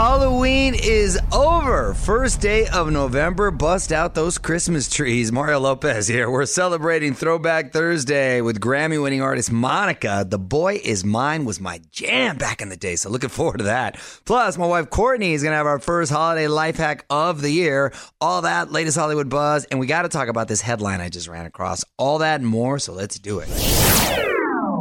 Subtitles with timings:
[0.00, 1.92] Halloween is over.
[1.92, 3.50] First day of November.
[3.50, 5.30] Bust out those Christmas trees.
[5.30, 6.30] Mario Lopez here.
[6.30, 10.24] We're celebrating Throwback Thursday with Grammy winning artist Monica.
[10.26, 13.64] The Boy Is Mine was my jam back in the day, so looking forward to
[13.64, 13.98] that.
[14.24, 17.50] Plus, my wife Courtney is going to have our first holiday life hack of the
[17.50, 17.92] year.
[18.22, 21.28] All that, latest Hollywood buzz, and we got to talk about this headline I just
[21.28, 21.84] ran across.
[21.98, 24.29] All that and more, so let's do it.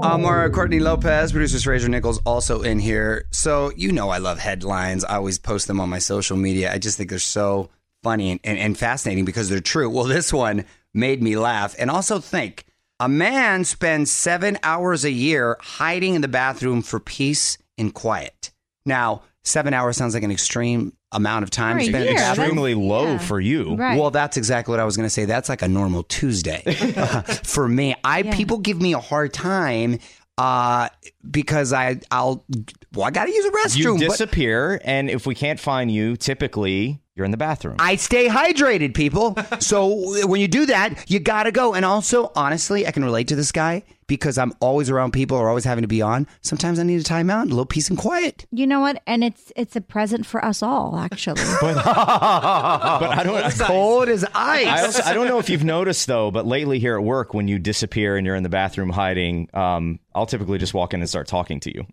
[0.01, 3.25] Mario Courtney Lopez, producer Fraser Nichols, also in here.
[3.31, 5.03] So, you know, I love headlines.
[5.03, 6.71] I always post them on my social media.
[6.71, 7.69] I just think they're so
[8.01, 9.89] funny and, and, and fascinating because they're true.
[9.89, 11.75] Well, this one made me laugh.
[11.77, 12.65] And also think
[12.99, 18.51] a man spends seven hours a year hiding in the bathroom for peace and quiet.
[18.85, 22.05] Now, seven hours sounds like an extreme amount of time For a spent.
[22.09, 23.17] year, Extremely low yeah.
[23.17, 23.75] for you.
[23.75, 23.97] Right.
[23.99, 25.25] well, that's exactly what I was going to say.
[25.25, 26.61] That's like a normal Tuesday
[27.43, 27.95] for me.
[28.03, 28.35] I Yeah.
[28.35, 29.99] people give me a hard time
[30.37, 30.87] uh,
[31.29, 32.45] because I I'll
[32.93, 33.99] well I got to use a You restroom.
[33.99, 37.75] but disappear, and if we can't find you, typically you're in the bathroom.
[37.79, 39.35] I stay hydrated, people.
[39.59, 41.73] so when you do that, you got to go.
[41.73, 45.47] And also, honestly, I can relate to this guy because I'm always around people or
[45.47, 46.27] always having to be on.
[46.41, 48.45] Sometimes I need a timeout, a little peace and quiet.
[48.51, 49.01] You know what?
[49.07, 51.41] And it's it's a present for us all, actually.
[51.61, 53.39] but I don't.
[53.59, 54.67] Cold as ice.
[54.67, 57.47] I, also, I don't know if you've noticed though, but lately here at work, when
[57.47, 61.09] you disappear and you're in the bathroom hiding, um, I'll typically just walk in and
[61.09, 61.85] start talking to you.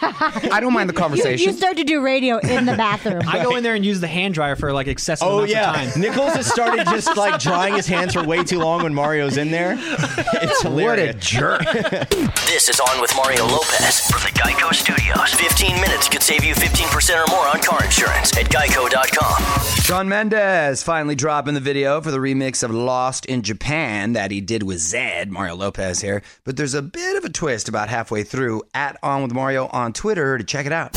[0.00, 1.46] I don't mind the conversation.
[1.46, 3.22] you start to do radio in the bathroom.
[3.26, 5.70] I go in there and use the hand dryer for like excessive Oh amounts yeah,
[5.70, 6.00] of time.
[6.00, 9.50] Nichols has started just like drying his hands for way too long when Mario's in
[9.50, 9.76] there.
[9.78, 10.64] It's hilarious.
[10.64, 11.26] what a hilarious.
[11.26, 11.63] jerk.
[12.44, 15.32] This is On with Mario Lopez from the Geico Studios.
[15.32, 19.64] 15 minutes could save you 15% or more on car insurance at geico.com.
[19.82, 24.40] Shawn Mendes finally dropping the video for the remix of Lost in Japan that he
[24.42, 26.22] did with Zedd, Mario Lopez here.
[26.44, 29.94] But there's a bit of a twist about halfway through at On with Mario on
[29.94, 30.94] Twitter to check it out.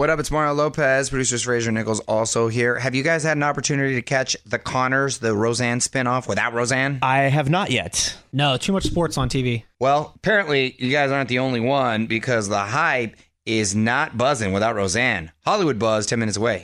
[0.00, 0.18] What up?
[0.18, 2.78] It's Mario Lopez, producers Fraser Nichols also here.
[2.78, 7.00] Have you guys had an opportunity to catch the Conners, the Roseanne spinoff without Roseanne?
[7.02, 8.16] I have not yet.
[8.32, 9.64] No, too much sports on TV.
[9.78, 13.14] Well, apparently you guys aren't the only one because the hype
[13.44, 15.32] is not buzzing without Roseanne.
[15.44, 16.62] Hollywood buzz 10 minutes away.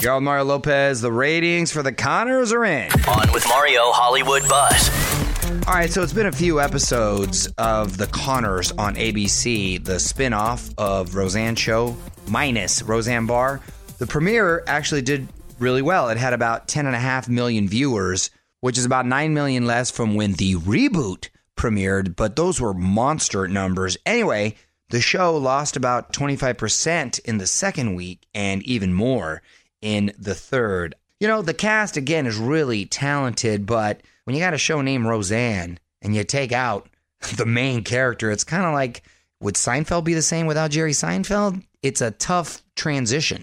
[0.00, 1.02] You're on Mario Lopez.
[1.02, 2.90] The ratings for the Conners are in.
[3.06, 5.07] On with Mario Hollywood Buzz.
[5.48, 10.68] All right, so it's been a few episodes of The Conners on ABC, the spin-off
[10.76, 13.62] of Roseanne show minus Roseanne Barr.
[13.96, 15.26] The premiere actually did
[15.58, 16.10] really well.
[16.10, 18.28] It had about 10 and a half million viewers,
[18.60, 23.48] which is about 9 million less from when the reboot premiered, but those were monster
[23.48, 23.96] numbers.
[24.04, 24.54] Anyway,
[24.90, 29.40] the show lost about 25% in the second week and even more
[29.80, 30.94] in the third.
[31.20, 35.06] You know, the cast again is really talented, but when you got a show named
[35.06, 36.90] Roseanne and you take out
[37.38, 39.02] the main character, it's kind of like
[39.40, 41.64] would Seinfeld be the same without Jerry Seinfeld?
[41.82, 43.42] It's a tough transition.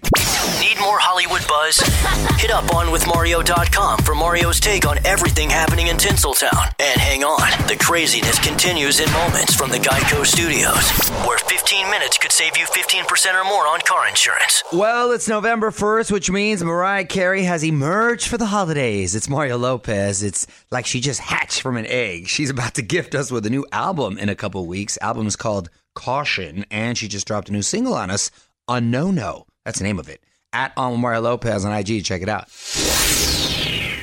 [0.61, 1.79] Need more Hollywood Buzz?
[2.39, 6.73] Hit up onwithmario.com for Mario's take on everything happening in Tinseltown.
[6.79, 10.91] And hang on, the craziness continues in moments from the Geico Studios,
[11.25, 14.63] where 15 minutes could save you 15% or more on car insurance.
[14.71, 19.15] Well, it's November 1st, which means Mariah Carey has emerged for the holidays.
[19.15, 20.21] It's Mario Lopez.
[20.21, 22.27] It's like she just hatched from an egg.
[22.27, 24.97] She's about to gift us with a new album in a couple weeks.
[25.01, 28.29] Album is called Caution, and she just dropped a new single on us,
[28.67, 29.45] A No No.
[29.63, 30.21] That's the name of it.
[30.55, 32.05] At On Mario Lopez on IG.
[32.05, 32.47] Check it out.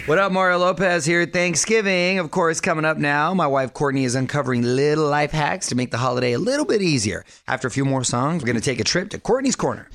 [0.05, 1.25] What up, Mario Lopez here.
[1.25, 3.33] Thanksgiving, of course, coming up now.
[3.33, 6.83] My wife Courtney is uncovering little life hacks to make the holiday a little bit
[6.83, 7.25] easier.
[7.49, 9.89] After a few more songs, we're going to take a trip to Courtney's Corner.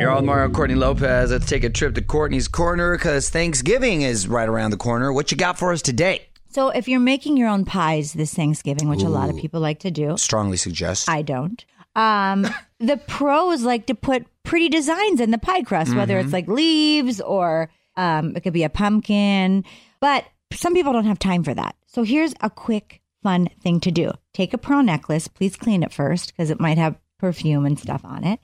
[0.00, 1.30] You're on Mario Courtney Lopez.
[1.30, 5.12] Let's take a trip to Courtney's Corner because Thanksgiving is right around the corner.
[5.12, 6.26] What you got for us today?
[6.50, 9.78] so if you're making your own pies this Thanksgiving, which a lot of people like
[9.80, 11.08] to do, Strongly suggest.
[11.08, 11.64] I don't.
[11.96, 12.46] Um,
[12.78, 17.20] the pros like to put pretty designs in the pie crust, whether it's like leaves
[17.20, 19.64] or um, it could be a pumpkin.
[20.00, 21.74] But some people don't have time for that.
[21.86, 25.26] So here's a quick, fun thing to do take a pearl necklace.
[25.26, 28.38] Please clean it first because it might have perfume and stuff on it.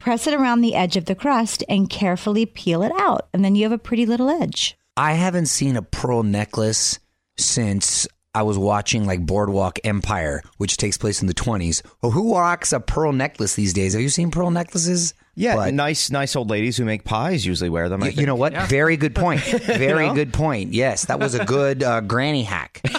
[0.00, 3.28] Press it around the edge of the crust and carefully peel it out.
[3.32, 4.76] And then you have a pretty little edge.
[4.96, 6.98] I haven't seen a pearl necklace
[7.36, 11.82] since I was watching like Boardwalk Empire, which takes place in the 20s.
[12.02, 13.92] Well, who rocks a pearl necklace these days?
[13.92, 15.14] Have you seen pearl necklaces?
[15.36, 18.02] Yeah, But- nice, nice old ladies who make pies usually wear them.
[18.02, 18.52] I You, you know what?
[18.68, 19.40] Very good point.
[19.44, 20.14] Very know?
[20.14, 20.72] good point.
[20.72, 22.80] Yes, that was a good uh, granny hack.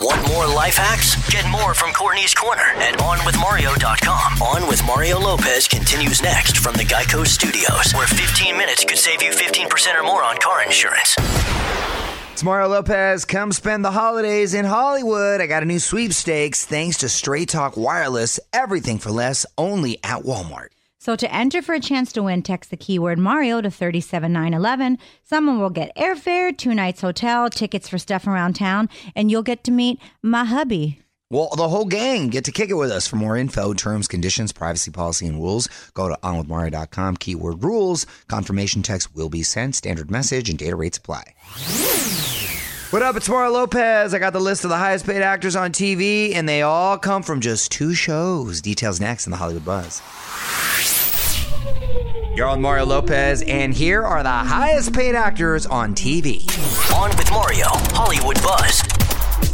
[0.00, 1.14] Want more life hacks?
[1.30, 4.42] Get more from Courtney's Corner at OnWithMario.com.
[4.42, 9.22] On with Mario Lopez continues next from the Geico Studios, where 15 minutes could save
[9.22, 11.14] you 15% or more on car insurance.
[12.42, 13.24] It's Mario Lopez.
[13.24, 15.40] Come spend the holidays in Hollywood.
[15.40, 18.40] I got a new sweepstakes thanks to Straight Talk Wireless.
[18.52, 20.70] Everything for less, only at Walmart.
[20.98, 24.98] So to enter for a chance to win, text the keyword Mario to 37911.
[25.22, 29.62] Someone will get airfare, two nights hotel, tickets for stuff around town, and you'll get
[29.62, 30.98] to meet my hubby.
[31.30, 33.06] Well, the whole gang get to kick it with us.
[33.06, 38.04] For more info, terms, conditions, privacy policy, and rules, go to onwithmario.com, keyword rules.
[38.26, 41.22] Confirmation text will be sent, standard message, and data rates apply.
[42.92, 43.16] What up?
[43.16, 44.12] It's Mario Lopez.
[44.12, 47.22] I got the list of the highest paid actors on TV, and they all come
[47.22, 48.60] from just two shows.
[48.60, 50.02] Details next in the Hollywood Buzz.
[52.36, 56.42] You're on Mario Lopez, and here are the highest paid actors on TV.
[56.94, 58.82] On with Mario, Hollywood Buzz.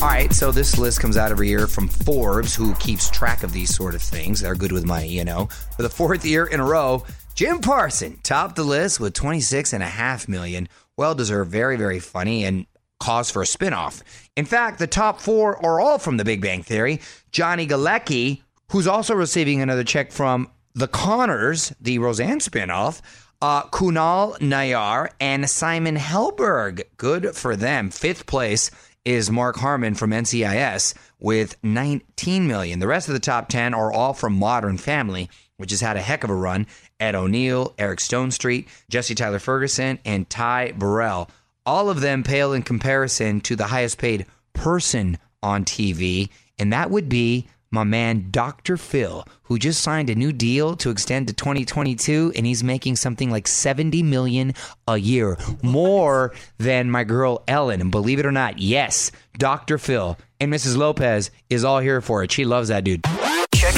[0.02, 3.52] All right, so this list comes out every year from Forbes, who keeps track of
[3.52, 4.41] these sort of things.
[4.41, 5.46] They're good with money, you know.
[5.76, 7.05] For the fourth year in a row,
[7.37, 10.69] Jim Parson topped the list with 26 and a half million.
[10.96, 12.67] Well deserved, very, very funny, and
[13.00, 14.03] cause for a spinoff.
[14.37, 17.00] In fact, the top four are all from The Big Bang Theory.
[17.31, 23.00] Johnny Galecki, who's also receiving another check from The Conners, the Roseanne spinoff.
[23.41, 26.83] Uh, Kunal Nayyar and Simon Helberg.
[26.97, 27.91] Good for them.
[27.91, 28.73] Fifth place
[29.05, 32.81] is Mark Harmon from NCIS with 19 million.
[32.81, 36.03] The rest of the top 10 are all from Modern Family, which has had a
[36.03, 36.67] heck of a run.
[37.01, 41.31] Ed O'Neill, Eric Stonestreet, Jesse Tyler Ferguson, and Ty Burrell.
[41.69, 44.25] All of them pale in comparison to the highest paid
[44.55, 48.79] person on TV, and that would be my man Dr.
[48.79, 53.31] Phil, who just signed a new deal to extend to 2022 and he's making something
[53.31, 54.55] like 70 million
[54.87, 57.82] a year, more than my girl Ellen.
[57.82, 59.76] And believe it or not, yes, Dr.
[59.76, 60.79] Phil and Mrs.
[60.79, 62.32] Lopez is all here for it.
[62.32, 63.05] She loves that dude.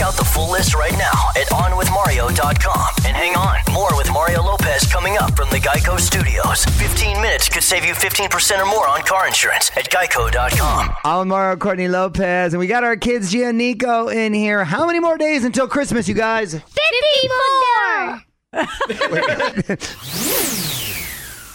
[0.01, 2.89] Check out the full list right now at onwithmario.com.
[3.07, 6.65] And hang on, more with Mario Lopez coming up from the Geico Studios.
[6.65, 10.97] 15 minutes could save you 15% or more on car insurance at geico.com.
[11.05, 14.65] I'm Mario Courtney Lopez, and we got our kids Gia and Nico in here.
[14.65, 16.55] How many more days until Christmas, you guys?
[16.55, 18.25] 54!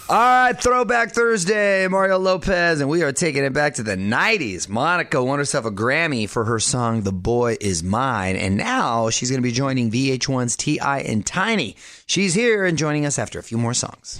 [0.08, 4.70] All right, Throwback Thursday, Mario Lopez, and we are taking it back to the 90s.
[4.70, 9.32] Monica won herself a Grammy for her song The Boy Is Mine, and now she's
[9.32, 11.00] going to be joining VH1's T.I.
[11.00, 11.76] and Tiny.
[12.06, 14.20] She's here and joining us after a few more songs.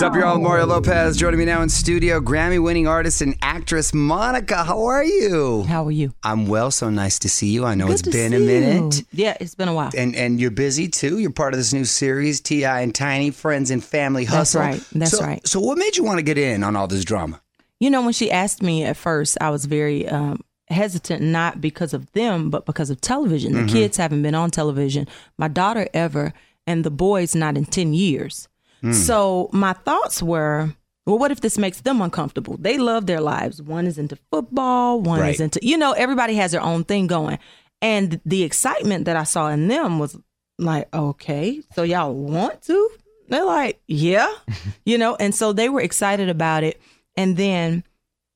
[0.00, 0.38] What's up, y'all?
[0.38, 2.20] Mario Lopez joining me now in studio.
[2.20, 4.64] Grammy winning artist and actress Monica.
[4.64, 5.64] How are you?
[5.64, 6.14] How are you?
[6.22, 7.66] I'm well, so nice to see you.
[7.66, 8.96] I know Good it's to been a see minute.
[8.96, 9.04] you.
[9.12, 9.90] Yeah, it's been a while.
[9.94, 11.18] And and you're busy too.
[11.18, 12.80] You're part of this new series, T.I.
[12.80, 14.62] and Tiny Friends and Family Hustle.
[14.62, 14.88] That's Hustle.
[14.88, 15.00] right.
[15.00, 15.46] That's so, right.
[15.46, 17.38] So, what made you want to get in on all this drama?
[17.78, 21.92] You know, when she asked me at first, I was very um, hesitant, not because
[21.92, 23.52] of them, but because of television.
[23.52, 23.66] Mm-hmm.
[23.66, 25.08] The kids haven't been on television.
[25.36, 26.32] My daughter ever,
[26.66, 28.48] and the boys not in 10 years.
[28.80, 28.92] Hmm.
[28.92, 30.74] So my thoughts were,
[31.06, 32.56] well, what if this makes them uncomfortable?
[32.58, 33.60] They love their lives.
[33.60, 35.34] One is into football, one Right.
[35.34, 37.38] is into, you know, everybody has their own thing going.
[37.82, 40.16] And the excitement that I saw in them was
[40.58, 42.90] like, okay, so y'all want to?
[43.28, 44.32] They're like, yeah,
[44.84, 46.80] you know, and so they were excited about it.
[47.16, 47.84] And then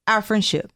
[0.06, 0.70] our friendship.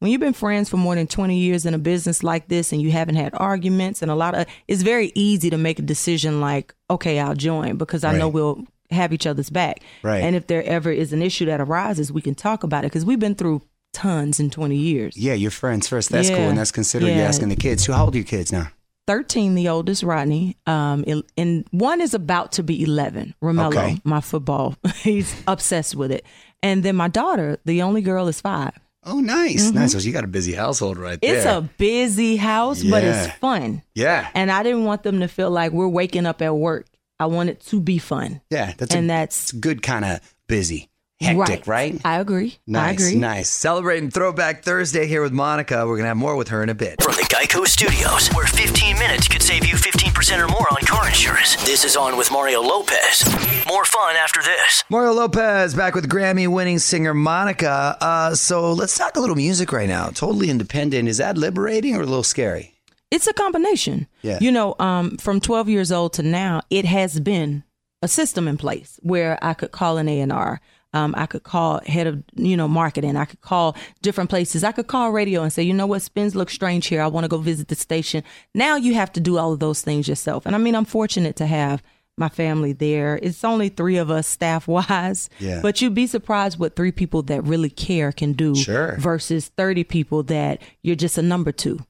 [0.00, 2.80] When you've been friends for more than 20 years in a business like this and
[2.80, 6.40] you haven't had arguments and a lot of, it's very easy to make a decision
[6.40, 9.80] like, okay, I'll join because I know we'll have each other's back.
[10.02, 10.22] Right.
[10.22, 13.04] And if there ever is an issue that arises, we can talk about it because
[13.04, 13.62] we've been through
[13.92, 15.16] tons in 20 years.
[15.16, 16.10] Yeah, you're friends first.
[16.10, 17.28] That's cool, and that's considering you Yeah.
[17.28, 17.84] asking the kids.
[17.84, 18.68] So, how old are your kids now?
[19.06, 21.02] 13, the oldest, Rodney, um,
[21.38, 24.00] and one is about to be 11, Romello, Okay.
[24.04, 24.76] my football.
[25.02, 26.26] He's obsessed with it.
[26.62, 28.72] And then my daughter, the only girl, is five.
[29.04, 29.92] Oh, nice, nice.
[29.92, 31.30] So you got a busy household right there.
[31.36, 31.38] Mm-hmm.
[31.38, 33.82] It's a busy house, but it's fun.
[33.94, 36.84] yeah, And I didn't want them to feel like we're waking up at work.
[37.20, 38.40] I want it to be fun.
[38.50, 38.72] yeah.
[38.78, 40.88] That's and a, that's good kind of busy,
[41.20, 42.00] hectic, right?
[42.04, 42.58] I agree.
[42.68, 43.18] I Nice, agree.
[43.20, 43.50] nice.
[43.50, 45.86] Celebrating Throwback Thursday here with Monica.
[45.86, 47.02] We're gonna have more with her in a bit.
[47.02, 51.06] From the Geico Studios, where 15 minutes could save you 15% or more on car
[51.08, 51.56] insurance.
[51.64, 53.24] This is On with Mario Lopez.
[53.66, 54.84] More fun after this.
[54.90, 57.96] Mario Lopez back with Grammy-winning singer Monica.
[58.00, 60.08] Uh, so let's talk a little music right now.
[60.10, 61.08] Totally independent.
[61.08, 62.74] Is that liberating or a little scary?
[63.10, 64.06] It's a combination.
[64.22, 64.38] Yeah.
[64.40, 67.64] You know, um, from 12 years old to now, it has been
[68.02, 70.60] a system in place where I could call an A&R.
[70.94, 73.16] Um, I could call head of, you know, marketing.
[73.16, 74.64] I could call different places.
[74.64, 77.02] I could call radio and say, you know what, spins look strange here.
[77.02, 78.22] I want to go visit the station.
[78.54, 80.46] Now you have to do all of those things yourself.
[80.46, 81.82] And I mean, I'm fortunate to have
[82.16, 83.18] my family there.
[83.22, 85.28] It's only three of us staff wise.
[85.38, 85.60] Yeah.
[85.62, 88.96] But you'd be surprised what three people that really care can do Sure.
[88.98, 91.80] versus 30 people that you're just a number to.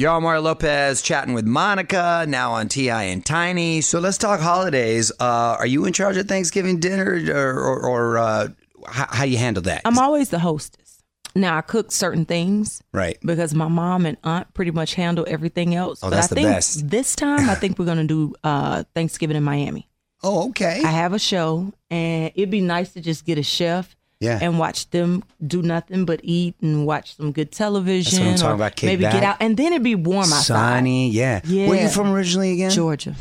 [0.00, 3.02] Y'all, Mario Lopez chatting with Monica now on T.I.
[3.02, 3.82] and Tiny.
[3.82, 5.12] So let's talk holidays.
[5.20, 8.48] Uh, are you in charge of Thanksgiving dinner, or, or, or uh,
[8.86, 9.82] how, how you handle that?
[9.84, 11.02] I'm always the hostess.
[11.34, 13.18] Now I cook certain things right.
[13.22, 16.00] because my mom and aunt pretty much handle everything else.
[16.02, 16.88] Oh, but that's I the think best.
[16.88, 19.86] this time I think we're gonna do uh, Thanksgiving in Miami.
[20.22, 20.82] Oh, okay.
[20.84, 23.96] I have a show, and it'd be nice to just get a chef.
[24.20, 24.38] Yeah.
[24.42, 28.22] And watch them do nothing but eat and watch some good television.
[28.24, 29.12] That's what I'm talking about, kick Maybe back.
[29.14, 30.42] get out, and then it'd be warm outside.
[30.76, 31.40] Sunny, yeah.
[31.44, 31.68] yeah.
[31.68, 32.70] Where you from originally again?
[32.70, 33.16] Georgia.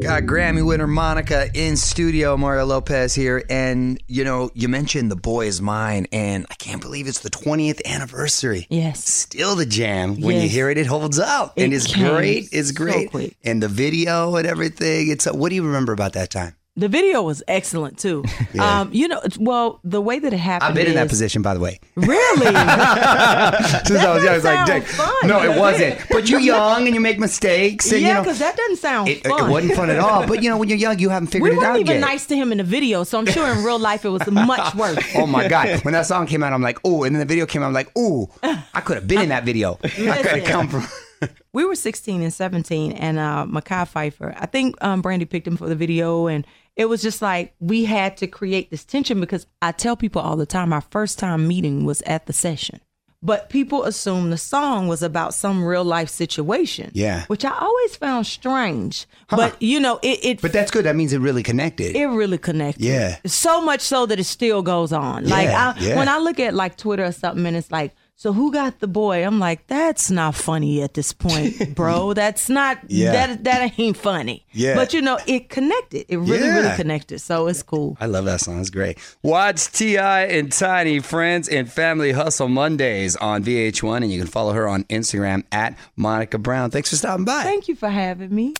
[0.00, 3.42] Got Grammy winner Monica in studio, Mario Lopez here.
[3.50, 7.30] And, you know, you mentioned The Boy Is Mine, and I can't believe it's the
[7.30, 8.66] 20th anniversary.
[8.70, 9.06] Yes.
[9.06, 10.20] Still the jam.
[10.20, 11.54] When you hear it, it holds up.
[11.58, 12.48] and it's great.
[12.52, 13.10] It's great.
[13.10, 13.36] quick.
[13.44, 15.08] And the video and everything.
[15.10, 16.54] It's What do you remember about that time?
[16.78, 18.24] The video was excellent too.
[18.54, 18.80] Yeah.
[18.80, 20.70] Um, you know, well, the way that it happened.
[20.70, 21.78] I've been in that position, by the way.
[21.96, 22.08] Really?
[22.46, 26.00] Since I was young, I was like, fun, no, it wasn't.
[26.08, 27.92] But you're young and you make mistakes.
[27.92, 29.48] And, yeah, you know, because that doesn't sound it, fun.
[29.48, 30.26] it wasn't fun at all.
[30.26, 31.72] But, you know, when you're young, you haven't figured we it out yet.
[31.72, 34.06] We weren't even nice to him in the video, so I'm sure in real life
[34.06, 34.98] it was much worse.
[35.14, 35.84] Oh my god!
[35.84, 37.72] When that song came out, I'm like, "Ooh!" And then the video came out, I'm
[37.74, 39.78] like, "Ooh!" I could have been in that video.
[39.84, 40.86] I could have come from.
[41.52, 45.56] we were 16 and 17 and uh Mekhi Phifer I think um Brandy picked him
[45.56, 46.46] for the video and
[46.76, 50.36] it was just like we had to create this tension because I tell people all
[50.36, 52.80] the time our first time meeting was at the session
[53.20, 57.24] but people assume the song was about some real life situation Yeah.
[57.26, 60.84] which I always found strange but you know it it But that's good.
[60.84, 61.96] That means it really connected.
[61.96, 62.84] it really connected.
[62.84, 63.16] Yeah.
[63.26, 65.26] So much so that it still goes on.
[65.28, 65.96] Like I, yeah.
[65.96, 68.88] when I look at like Twitter or something and it's like, so who got the
[68.88, 69.24] boy?
[69.24, 72.14] I'm like, that's not funny at this point, bro.
[72.14, 73.12] That's not Yeah.
[73.12, 74.44] that that ain't funny.
[74.52, 74.74] Yeah.
[74.74, 76.04] But you know, it connected.
[76.08, 76.56] It really, Yeah.
[76.58, 77.20] really connected.
[77.20, 77.96] So it's cool.
[78.00, 78.60] I love that song.
[78.60, 78.98] It's great.
[79.22, 80.24] Watch T.I.
[80.24, 84.82] and Tiny Friends and Family Hustle Mondays on VH1, and you can follow her on
[84.84, 86.70] Instagram at Monica Brown.
[86.72, 87.44] Thanks for stopping by.
[87.44, 88.54] Thank you for having me.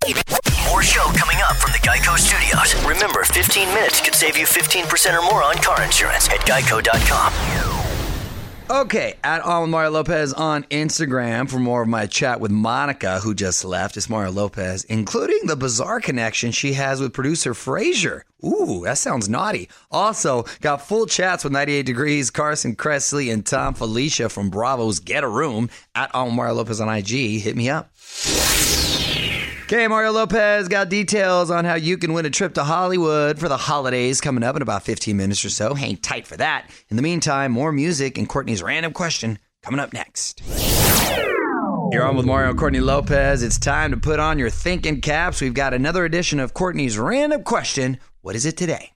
[0.71, 2.75] More show coming up from the Geico Studios.
[2.87, 7.78] Remember, 15 minutes could save you 15% or more on car insurance at geico.com.
[8.71, 13.65] Okay, at Mario Lopez on Instagram for more of my chat with Monica, who just
[13.65, 13.97] left.
[13.97, 18.27] It's Mario Lopez, including the bizarre connection she has with producer Fraser.
[18.45, 19.71] Ooh, that sounds naughty.
[19.91, 25.25] Also, got full chats with 98 Degrees, Carson Kressley, and Thom Filicia from Bravo's Get
[25.25, 27.41] a Room at Mario Lopez on IG.
[27.41, 27.91] Hit me up.
[29.71, 33.51] Okay, Mario Lopez got details on how you can win a trip to Hollywood for
[33.51, 35.75] the holidays coming up in about 15 minutes or so.
[35.75, 36.71] Hang tight for that.
[36.89, 40.41] In the meantime, more music and Courtney's random question coming up next.
[41.93, 43.43] You're on with Mario and Courtney Lopez.
[43.43, 45.43] It's time to put on your thinking caps.
[45.43, 47.99] We've got another edition of Courtney's random question.
[48.23, 48.93] What is it today?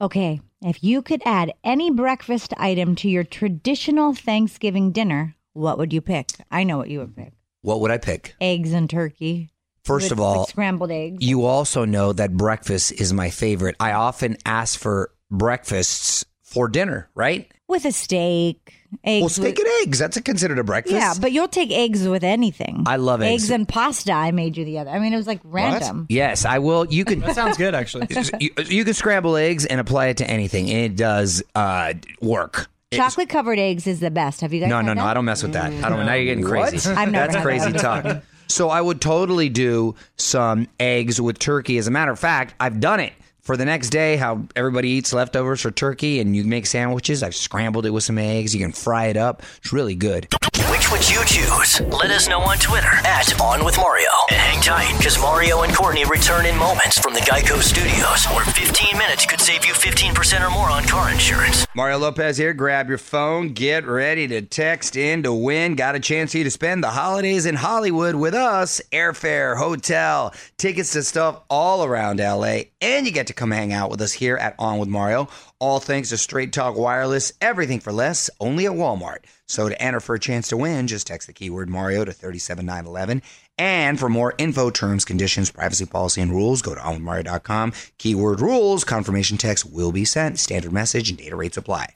[0.00, 5.92] Okay, if you could add any breakfast item to your traditional Thanksgiving dinner, what would
[5.92, 6.30] you pick?
[6.50, 7.34] I know what you would pick.
[7.62, 8.34] What would I pick?
[8.40, 9.50] Eggs and turkey.
[9.88, 11.24] First With, of all, scrambled eggs.
[11.24, 13.74] You also know that breakfast is my favorite.
[13.80, 17.50] I often ask for breakfasts for dinner, right?
[17.68, 18.74] with a steak.
[19.04, 19.98] Eggs Well, steak with- and eggs.
[19.98, 20.94] That's a considered a breakfast.
[20.96, 22.84] Yeah, but you'll take eggs with anything.
[22.86, 23.44] I love eggs.
[23.44, 24.12] Eggs and pasta.
[24.12, 24.90] I made you the other.
[24.90, 26.06] I mean, it was like random.
[26.08, 26.86] Yes, I will.
[26.86, 28.06] You can That sounds good, actually.
[28.40, 31.92] you, you can scramble eggs and apply it to anything, and it does uh,
[32.22, 32.68] work.
[32.90, 34.40] Chocolate covered eggs is the best.
[34.40, 34.70] Have you guys?
[34.70, 35.02] no, had no, no.
[35.02, 35.10] that?
[35.10, 35.70] I don't mess with that.
[35.84, 36.06] I don't.
[36.06, 36.90] Now you're getting crazy.
[36.90, 37.80] I've never That's had crazy that.
[37.80, 38.22] talk.
[38.48, 41.78] So I would totally do some eggs with turkey.
[41.78, 44.16] As a matter of fact, I've done it for the next day.
[44.16, 47.22] How everybody eats leftovers for turkey, and you make sandwiches.
[47.22, 48.54] I've scrambled it with some eggs.
[48.54, 49.42] You can fry it up.
[49.58, 50.28] It's really good.
[50.70, 51.80] Which would you choose?
[51.80, 54.10] Let us know on Twitter at On With Mario.
[54.30, 58.44] And hang tight, because Mario and Courtney return in moments from the Geico Studios, where
[58.44, 61.66] 15 minutes could save you 15% or more on car insurance.
[61.74, 62.52] Mario Lopez here.
[62.52, 63.54] Grab your phone.
[63.54, 65.74] Get ready to text in to win.
[65.74, 68.82] Got a chance for you to spend the holidays in Hollywood with us.
[68.92, 72.64] Airfare, hotel, tickets to stuff all around LA.
[72.82, 75.30] And you get to come hang out with us here at On with Mario.
[75.60, 77.32] All thanks to Straight Talk Wireless.
[77.40, 79.24] Everything for less, only at Walmart.
[79.46, 83.22] So to enter for a chance to win, just text the keyword Mario to 37911.
[83.58, 87.72] And for more info, terms, conditions, privacy policy, and rules, go to onwithmario.com.
[87.98, 90.38] Keyword rules, confirmation text will be sent.
[90.38, 91.92] Standard message and data rates apply.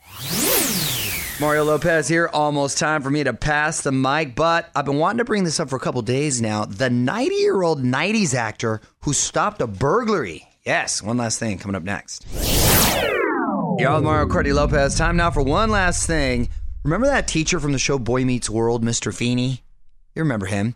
[1.40, 2.28] Mario Lopez here.
[2.32, 5.60] Almost time for me to pass the mic, but I've been wanting to bring this
[5.60, 6.64] up for a couple days now.
[6.64, 10.48] The 90 year old 90s actor who stopped a burglary.
[10.66, 12.26] Yes, one last thing coming up next.
[13.78, 14.96] Y'all, Mario Courtney Lopez.
[14.96, 16.48] Time now for one last thing.
[16.84, 19.14] Remember that teacher from the show Boy Meets World, Mr.
[19.14, 19.62] Feeney?
[20.14, 20.74] You remember him?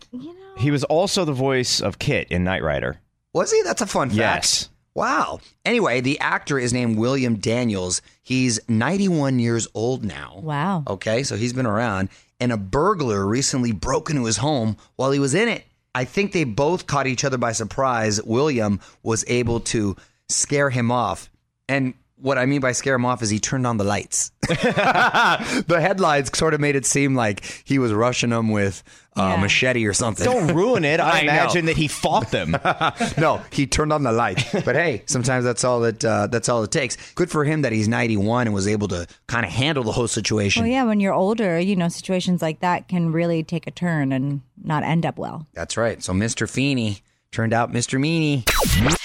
[0.57, 2.99] He was also the voice of KITT in Knight Rider.
[3.33, 3.61] Was he?
[3.61, 4.17] That's a fun fact.
[4.17, 4.69] Yes.
[4.95, 5.41] Wow.
[5.63, 8.01] Anyway, the actor is named William Daniels.
[8.23, 10.39] He's 91 years old now.
[10.41, 10.83] Wow.
[10.87, 12.09] Okay, so he's been around.
[12.39, 15.65] And a burglar recently broke into his home while he was in it.
[15.93, 18.21] I think they both caught each other by surprise.
[18.23, 19.95] William was able to
[20.29, 21.29] scare him off.
[21.69, 24.31] And what I mean by scare him off is he turned on the lights.
[24.47, 28.83] the headlights sort of made it seem like he was rushing them with
[29.15, 29.41] uh, Yeah.
[29.41, 30.25] machete or something.
[30.25, 30.99] Don't ruin it.
[30.99, 31.31] I, I know.
[31.33, 32.51] imagine that he fought them.
[33.17, 34.45] no, he turned on the light.
[34.51, 36.97] But hey, sometimes that's all that uh, that's all it takes.
[37.13, 40.07] Good for him that he's 91 and was able to kind of handle the whole
[40.07, 40.63] situation.
[40.63, 44.11] Well, yeah, when you're older, you know, situations like that can really take a turn
[44.11, 45.47] and not end up well.
[45.53, 46.03] That's right.
[46.03, 46.49] So Mr.
[46.49, 47.99] Feeney turned out Mr.
[47.99, 48.43] Meanie.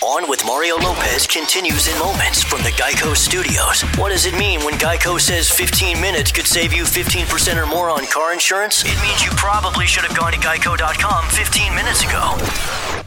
[0.03, 3.83] On with Mario Lopez continues in moments from the Geico Studios.
[3.99, 7.89] What does it mean when Geico says 15 minutes could save you 15% or more
[7.91, 8.85] on car insurance?
[8.85, 12.37] It means you probably should have gone to geico.com 15 minutes ago.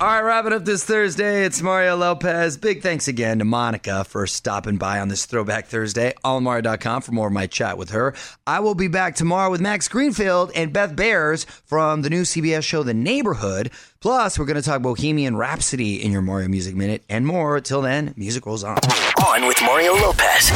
[0.01, 1.45] All right, wrapping up this Thursday.
[1.45, 2.57] It's Mario Lopez.
[2.57, 6.13] Big thanks again to Monica for stopping by on this Throwback Thursday.
[6.25, 8.13] AllMario.com for more of my chat with her.
[8.45, 12.63] I will be back tomorrow with Max Greenfield and Beth Behrs from the new CBS
[12.63, 13.71] show The Neighborhood.
[14.05, 17.59] Plus, we're going to talk Bohemian Rhapsody in your Mario Music Minute and more.
[17.59, 18.77] Till then, music rolls on.
[19.25, 20.51] On with Mario Lopez.